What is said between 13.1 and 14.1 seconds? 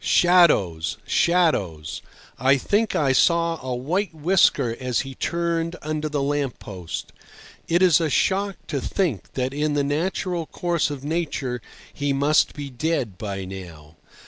by now.